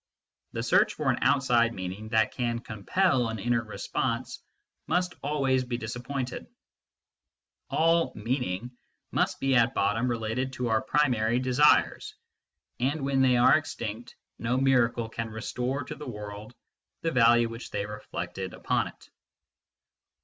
The 0.53 0.63
search 0.63 0.95
for 0.95 1.11
an 1.11 1.19
outside 1.21 1.75
meaning 1.75 2.09
that 2.09 2.31
can 2.31 2.57
compel 2.57 3.29
an 3.29 3.37
inner 3.37 3.63
response 3.63 4.41
must 4.87 5.13
always 5.21 5.63
be 5.63 5.77
disappointed: 5.77 6.47
all" 7.69 8.11
meaning" 8.15 8.71
must 9.11 9.39
be 9.39 9.53
at 9.55 9.75
bottom 9.75 10.07
related 10.07 10.53
to 10.53 10.69
our 10.69 10.81
primary 10.81 11.37
desires, 11.37 12.15
and 12.79 13.05
when 13.05 13.21
they 13.21 13.37
are 13.37 13.55
extinct 13.55 14.15
no 14.39 14.57
miracle 14.57 15.07
can 15.07 15.29
restore 15.29 15.83
to 15.83 15.93
the 15.93 16.09
world 16.09 16.55
the 17.03 17.11
value 17.11 17.47
which 17.47 17.69
they 17.69 17.85
reflected 17.85 18.55
upon 18.55 18.87
it. 18.87 19.07